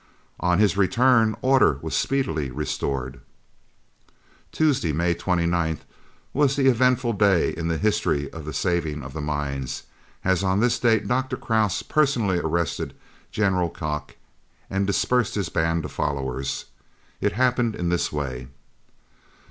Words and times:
On 0.39 0.57
his 0.57 0.77
return 0.77 1.35
order 1.43 1.77
was 1.83 1.93
speedily 1.95 2.49
restored. 2.49 3.21
Tuesday, 4.51 4.91
May 4.93 5.13
29th, 5.13 5.81
was 6.33 6.55
the 6.55 6.65
eventful 6.65 7.13
day 7.13 7.51
in 7.51 7.67
the 7.67 7.77
history 7.77 8.27
of 8.31 8.43
the 8.43 8.51
saving 8.51 9.03
of 9.03 9.13
the 9.13 9.21
mines, 9.21 9.83
as 10.25 10.43
on 10.43 10.59
this 10.59 10.79
date 10.79 11.07
Dr. 11.07 11.37
Krause 11.37 11.83
personally 11.83 12.39
arrested 12.39 12.95
"General" 13.31 13.69
Kock 13.69 14.15
and 14.71 14.87
dispersed 14.87 15.35
his 15.35 15.49
band 15.49 15.85
of 15.85 15.91
followers. 15.91 16.65
It 17.19 17.33
happened 17.33 17.75
in 17.75 17.89
this 17.89 18.11
way. 18.11 18.47